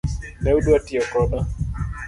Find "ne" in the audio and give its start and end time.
0.41-0.49